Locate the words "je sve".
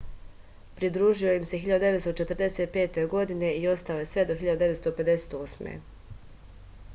4.05-4.25